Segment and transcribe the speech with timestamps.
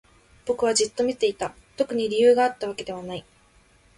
[0.47, 1.53] 僕はじっと見ていた。
[1.77, 3.23] 特に理由があったわけじゃない。